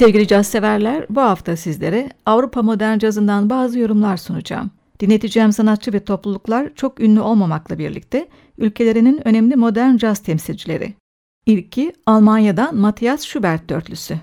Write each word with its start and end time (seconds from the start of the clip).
Sevgili 0.00 0.26
caz 0.26 0.46
severler, 0.46 1.06
bu 1.10 1.20
hafta 1.20 1.56
sizlere 1.56 2.10
Avrupa 2.26 2.62
modern 2.62 2.98
cazından 2.98 3.50
bazı 3.50 3.78
yorumlar 3.78 4.16
sunacağım. 4.16 4.70
Dinleteceğim 5.00 5.52
sanatçı 5.52 5.92
ve 5.92 6.04
topluluklar 6.04 6.70
çok 6.74 7.00
ünlü 7.00 7.20
olmamakla 7.20 7.78
birlikte 7.78 8.28
ülkelerinin 8.58 9.28
önemli 9.28 9.56
modern 9.56 9.96
caz 9.96 10.18
temsilcileri. 10.18 10.94
İlki 11.46 11.92
Almanya'dan 12.06 12.76
Matthias 12.76 13.24
Schubert 13.24 13.68
dörtlüsü. 13.70 14.20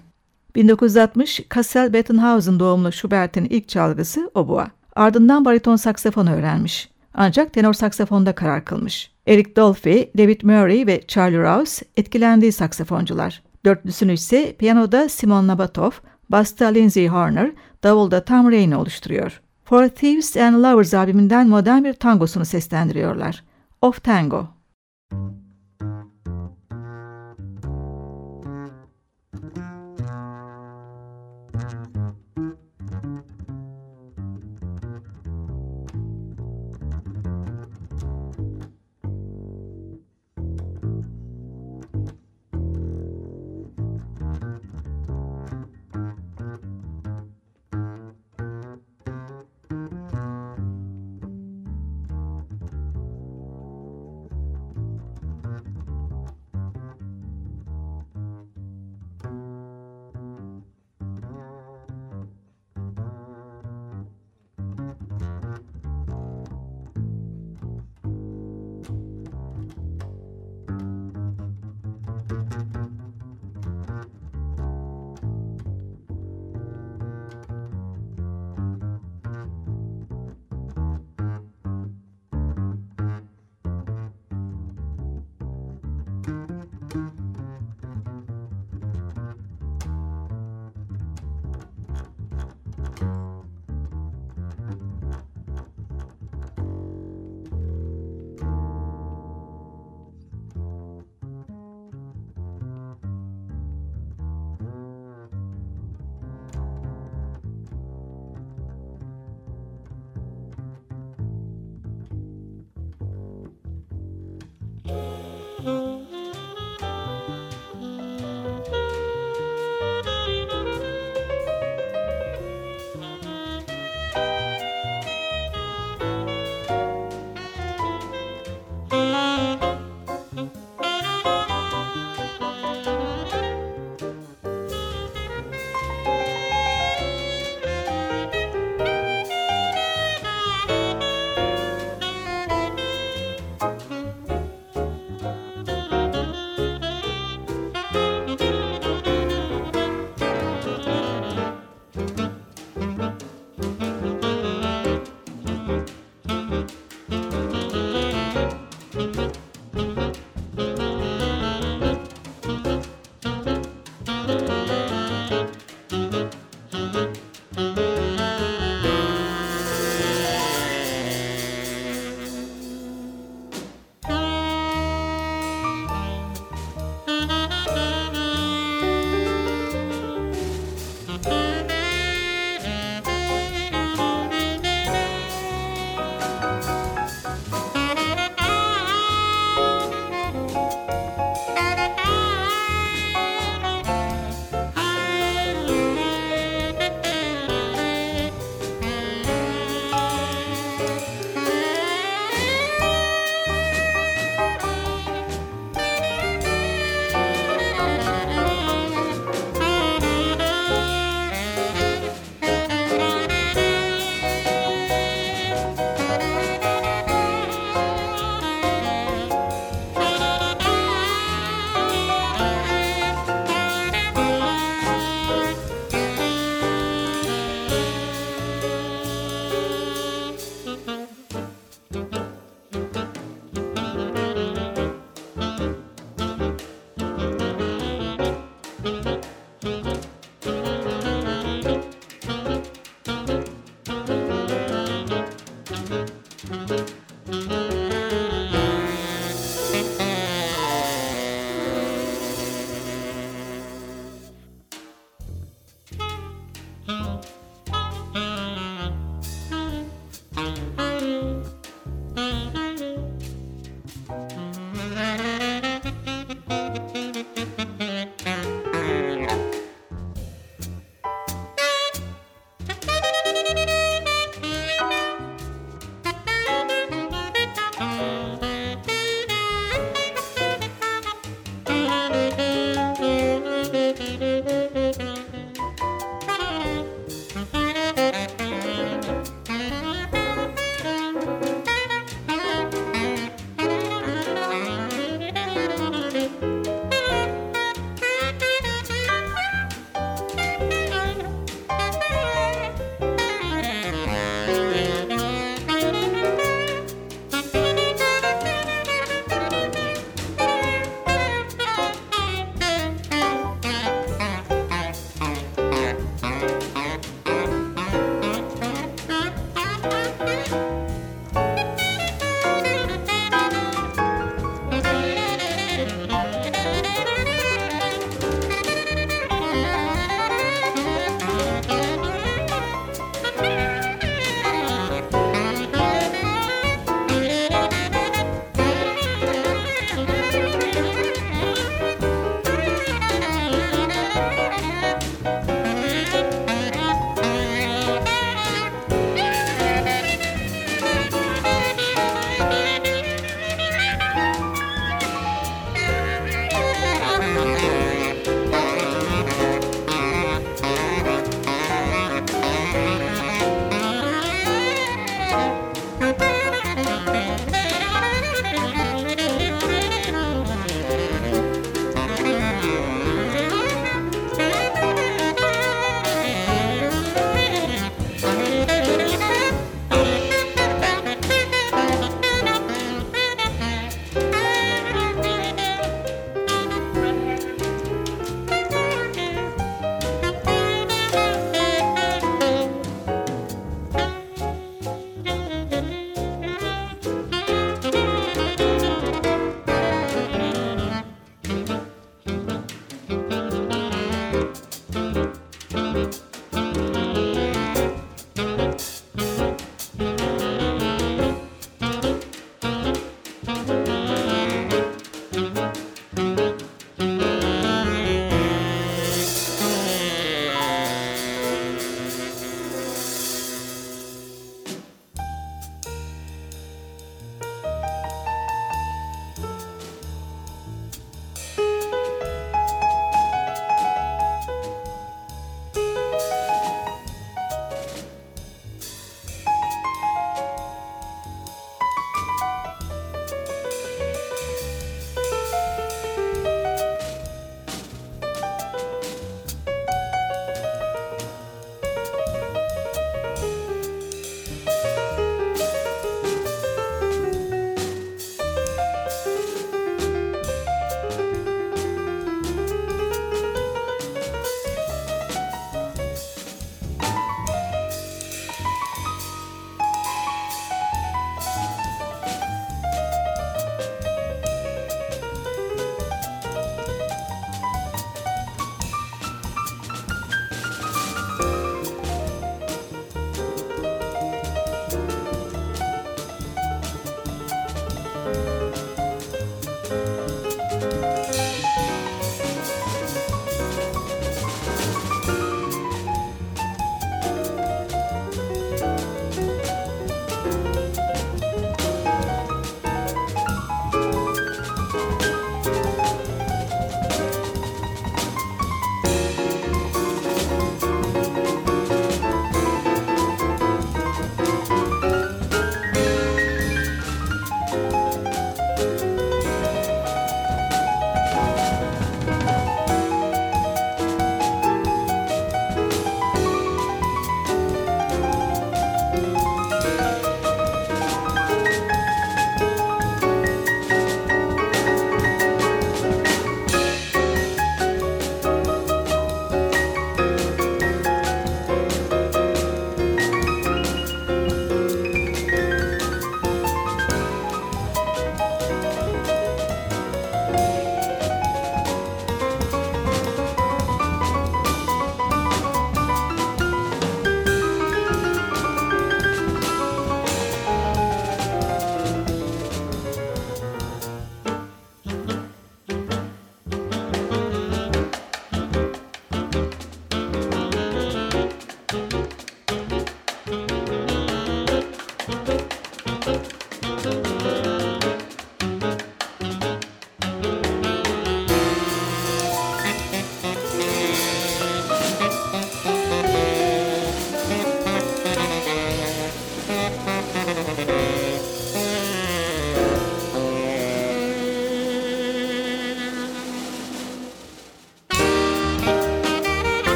1960 0.55 1.41
Kassel 1.49 1.93
Bettenhausen 1.93 2.59
doğumlu 2.59 2.91
Schubert'in 2.91 3.45
ilk 3.45 3.69
çalgısı 3.69 4.31
obua. 4.35 4.71
Ardından 4.95 5.45
bariton 5.45 5.75
saksafon 5.75 6.27
öğrenmiş. 6.27 6.89
Ancak 7.13 7.53
tenor 7.53 7.73
saksafonda 7.73 8.35
karar 8.35 8.65
kılmış. 8.65 9.11
Eric 9.27 9.55
Dolphy, 9.55 10.03
David 10.17 10.41
Murray 10.43 10.87
ve 10.87 11.01
Charlie 11.07 11.41
Rouse 11.41 11.85
etkilendiği 11.97 12.51
saksafoncular. 12.51 13.46
Dörtlüsünü 13.65 14.13
ise 14.13 14.55
piyanoda 14.55 15.09
Simon 15.09 15.47
Nabatov, 15.47 15.91
basta 16.29 16.65
Lindsay 16.65 17.07
Horner, 17.07 17.51
davulda 17.83 18.25
Tom 18.25 18.51
Rainey 18.51 18.75
oluşturuyor. 18.75 19.41
For 19.63 19.87
Thieves 19.87 20.37
and 20.37 20.63
Lovers 20.63 20.93
albümünden 20.93 21.47
modern 21.47 21.83
bir 21.83 21.93
tangosunu 21.93 22.45
seslendiriyorlar. 22.45 23.43
Of 23.81 24.03
Tango. 24.03 24.47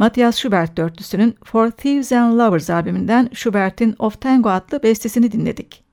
Matthias 0.00 0.36
Schubert 0.36 0.76
dörtlüsünün 0.76 1.34
For 1.44 1.70
Thieves 1.70 2.12
and 2.12 2.38
Lovers 2.38 2.70
albümünden 2.70 3.30
Schubert'in 3.32 3.94
Of 3.98 4.20
Tango 4.20 4.48
adlı 4.50 4.82
bestesini 4.82 5.32
dinledik. 5.32 5.84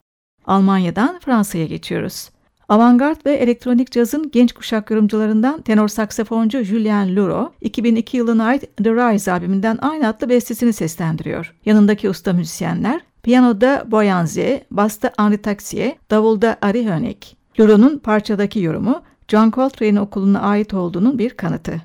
Almanya'dan 0.46 1.20
Fransa'ya 1.20 1.66
geçiyoruz. 1.66 2.30
Avantgard 2.70 3.26
ve 3.26 3.34
elektronik 3.34 3.92
cazın 3.92 4.32
genç 4.32 4.54
kuşak 4.54 4.92
yorumcularından 4.92 5.62
tenor 5.62 5.88
saksafoncu 5.88 6.64
Julien 6.64 7.16
Luro, 7.16 7.54
2002 7.62 8.18
yılına 8.18 8.46
ait 8.46 8.78
The 8.78 8.92
Rise 8.92 9.32
albümünden 9.32 9.78
aynı 9.82 10.08
adlı 10.08 10.30
bestesini 10.30 10.74
seslendiriyor. 10.74 11.56
Yanındaki 11.66 12.10
usta 12.10 12.34
müzisyenler, 12.34 13.02
piyanoda 13.24 13.86
Boyanze, 13.88 14.66
basta 14.72 15.12
Henri 15.18 15.38
Taxier, 15.38 15.96
davulda 16.12 16.58
Ari 16.62 16.90
Hönek. 16.90 17.38
Luro'nun 17.60 17.98
parçadaki 18.00 18.60
yorumu, 18.60 19.02
John 19.28 19.52
Coltrane 19.52 20.02
okuluna 20.02 20.40
ait 20.40 20.74
olduğunun 20.74 21.20
bir 21.20 21.30
kanıtı. 21.30 21.82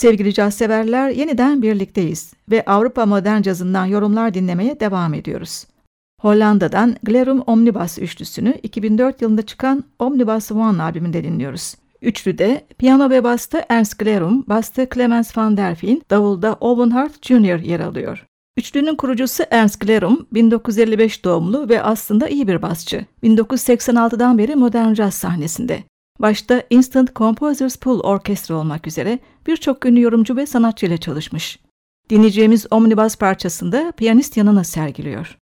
Sevgili 0.00 0.34
caz 0.34 0.54
severler 0.54 1.10
yeniden 1.10 1.62
birlikteyiz 1.62 2.32
ve 2.50 2.64
Avrupa 2.64 3.06
modern 3.06 3.42
cazından 3.42 3.86
yorumlar 3.86 4.34
dinlemeye 4.34 4.80
devam 4.80 5.14
ediyoruz. 5.14 5.64
Hollanda'dan 6.20 6.96
Glerum 7.02 7.40
Omnibus 7.46 7.98
üçlüsünü 7.98 8.58
2004 8.62 9.22
yılında 9.22 9.42
çıkan 9.42 9.84
Omnibus 9.98 10.52
One 10.52 10.82
albümünde 10.82 11.24
dinliyoruz. 11.24 11.74
Üçlüde 12.02 12.66
piyano 12.78 13.10
ve 13.10 13.24
basta 13.24 13.64
Ernst 13.68 13.98
Glerum, 13.98 14.44
basta 14.46 14.86
Clemens 14.94 15.36
van 15.36 15.56
der 15.56 15.80
Veen, 15.82 16.02
davulda 16.10 16.56
Owen 16.60 16.90
Hart 16.90 17.26
Jr. 17.26 17.58
yer 17.58 17.80
alıyor. 17.80 18.26
Üçlünün 18.56 18.94
kurucusu 18.94 19.42
Ernst 19.50 19.80
Glerum, 19.80 20.26
1955 20.32 21.24
doğumlu 21.24 21.68
ve 21.68 21.82
aslında 21.82 22.28
iyi 22.28 22.48
bir 22.48 22.62
basçı. 22.62 23.04
1986'dan 23.22 24.38
beri 24.38 24.56
modern 24.56 24.92
caz 24.92 25.14
sahnesinde 25.14 25.82
başta 26.20 26.62
Instant 26.70 27.16
Composers 27.16 27.76
Pool 27.76 28.00
Orkestra 28.00 28.54
olmak 28.54 28.86
üzere 28.86 29.18
birçok 29.46 29.86
ünlü 29.86 30.00
yorumcu 30.00 30.36
ve 30.36 30.46
sanatçı 30.46 30.86
ile 30.86 30.98
çalışmış. 30.98 31.58
Dinleyeceğimiz 32.10 32.66
Omnibus 32.70 33.16
parçasında 33.16 33.92
piyanist 33.96 34.36
yanına 34.36 34.64
sergiliyor. 34.64 35.38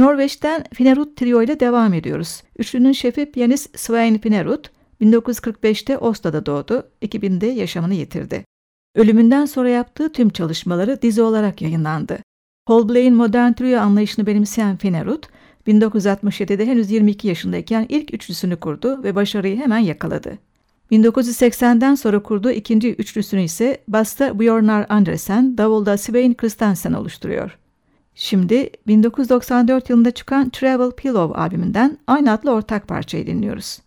Norveç'ten 0.00 0.64
Finerut 0.74 1.16
Trio 1.16 1.42
ile 1.42 1.60
devam 1.60 1.94
ediyoruz. 1.94 2.42
Üçlünün 2.58 2.92
şefi 2.92 3.32
piyanist 3.32 3.78
Svein 3.78 4.18
Finerut, 4.18 4.70
1945'te 5.00 5.98
Oslo'da 5.98 6.46
doğdu, 6.46 6.90
2000'de 7.02 7.46
yaşamını 7.46 7.94
yitirdi. 7.94 8.44
Ölümünden 8.94 9.46
sonra 9.46 9.68
yaptığı 9.68 10.12
tüm 10.12 10.30
çalışmaları 10.30 11.02
dizi 11.02 11.22
olarak 11.22 11.62
yayınlandı. 11.62 12.18
Paul 12.66 13.10
modern 13.10 13.52
trio 13.52 13.80
anlayışını 13.80 14.26
benimseyen 14.26 14.76
Finerut, 14.76 15.28
1967'de 15.66 16.66
henüz 16.66 16.90
22 16.90 17.28
yaşındayken 17.28 17.86
ilk 17.88 18.14
üçlüsünü 18.14 18.56
kurdu 18.56 19.02
ve 19.02 19.14
başarıyı 19.14 19.56
hemen 19.56 19.78
yakaladı. 19.78 20.38
1980'den 20.92 21.94
sonra 21.94 22.22
kurduğu 22.22 22.50
ikinci 22.50 22.94
üçlüsünü 22.94 23.42
ise 23.42 23.78
basta 23.88 24.40
Björnar 24.40 24.86
Andresen, 24.88 25.58
davulda 25.58 25.98
Svein 25.98 26.34
Christensen 26.34 26.92
oluşturuyor. 26.92 27.59
Şimdi 28.22 28.70
1994 28.86 29.90
yılında 29.90 30.10
çıkan 30.10 30.50
Travel 30.50 30.90
Pillow 30.90 31.40
albümünden 31.40 31.98
aynı 32.06 32.32
adlı 32.32 32.50
ortak 32.50 32.88
parçayı 32.88 33.26
dinliyoruz. 33.26 33.78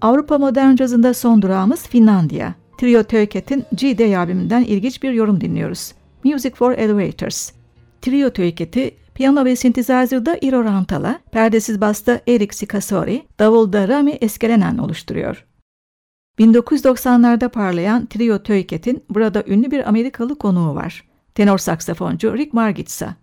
Avrupa 0.00 0.38
modern 0.38 0.76
cazında 0.76 1.14
son 1.14 1.42
durağımız 1.42 1.88
Finlandiya. 1.88 2.54
Trio 2.78 3.02
Töyket'in 3.02 3.64
G-Day 3.74 4.16
albümünden 4.16 4.64
ilginç 4.64 5.02
bir 5.02 5.12
yorum 5.12 5.40
dinliyoruz. 5.40 5.92
Music 6.24 6.54
for 6.54 6.72
Elevators. 6.72 7.52
Trio 8.02 8.30
Töyket'i 8.30 8.96
piyano 9.14 9.44
ve 9.44 9.56
synthesizer'da 9.56 10.38
Iro 10.40 10.64
Rantala, 10.64 11.18
perdesiz 11.32 11.80
basta 11.80 12.20
Erik 12.28 12.54
Sikasori, 12.54 13.22
davulda 13.38 13.88
Rami 13.88 14.10
Eskelenen 14.10 14.78
oluşturuyor. 14.78 15.46
1990'larda 16.38 17.48
parlayan 17.48 18.06
Trio 18.06 18.42
Töyket'in 18.42 19.04
burada 19.10 19.44
ünlü 19.46 19.70
bir 19.70 19.88
Amerikalı 19.88 20.38
konuğu 20.38 20.74
var. 20.74 21.04
Tenor 21.34 21.58
saksafoncu 21.58 22.36
Rick 22.36 22.52
Margitsa. 22.52 23.14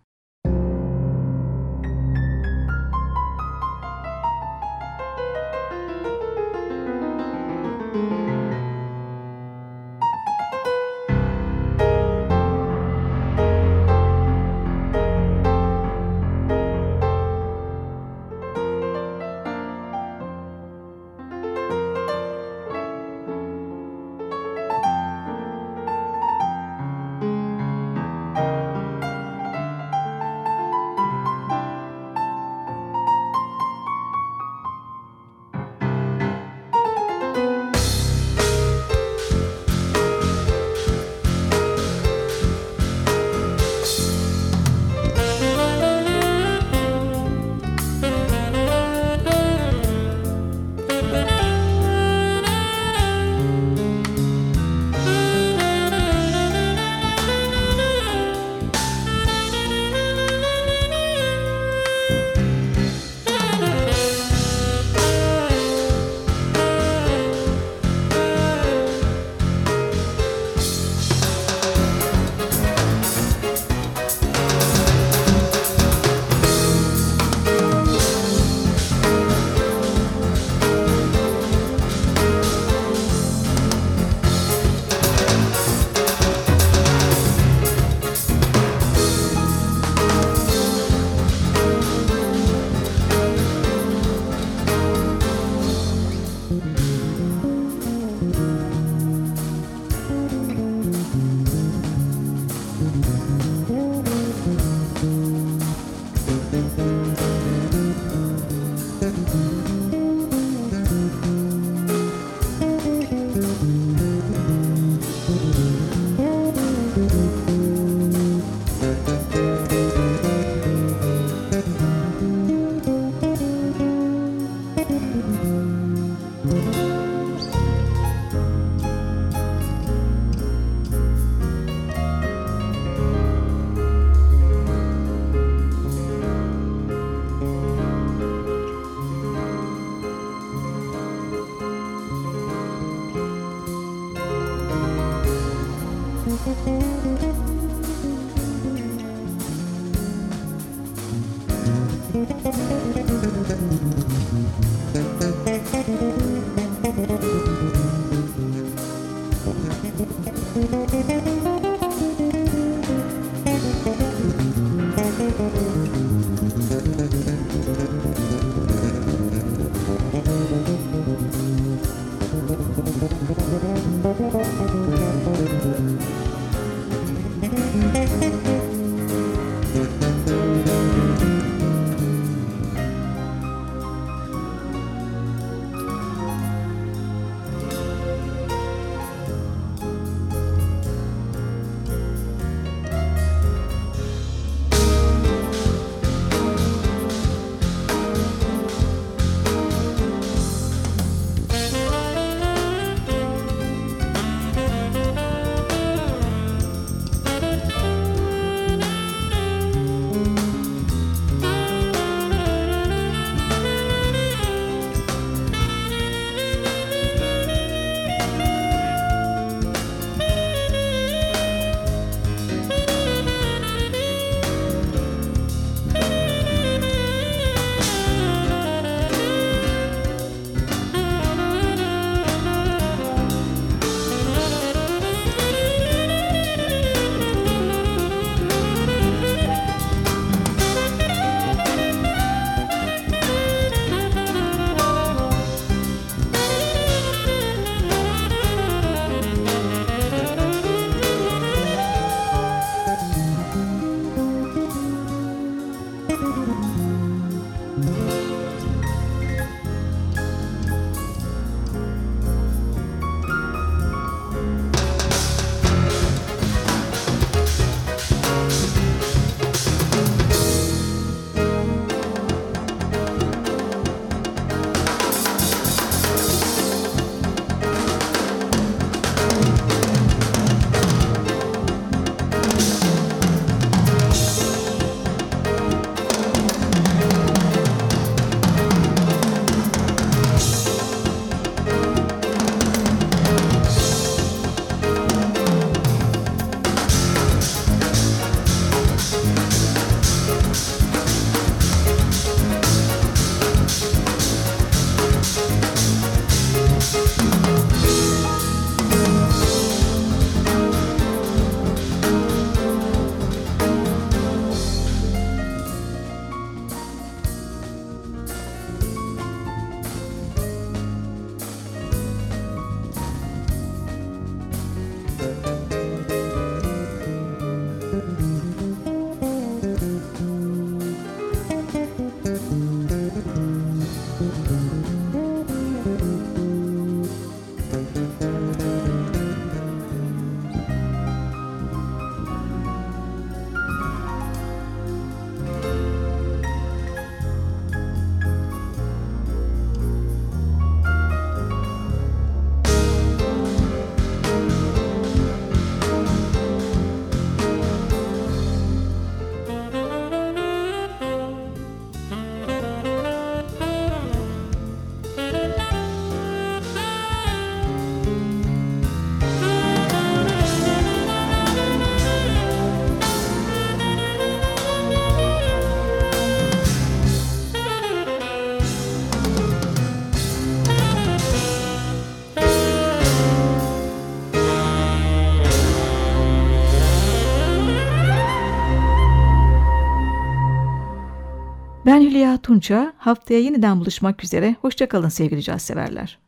Ben 391.98 392.02
Hülya 392.02 392.38
Tunça. 392.38 392.94
Haftaya 392.98 393.40
yeniden 393.40 393.80
buluşmak 393.80 394.24
üzere. 394.24 394.56
Hoşçakalın 394.62 395.10
sevgili 395.10 395.44
caz 395.44 395.62
severler. 395.62 396.20